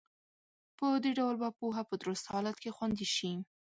په 0.77 0.87
دې 1.03 1.11
ډول 1.19 1.35
به 1.41 1.49
پوهه 1.59 1.83
په 1.89 1.95
درست 2.01 2.25
حالت 2.31 2.57
کې 2.63 2.75
خوندي 2.75 3.07
شي. 3.15 3.31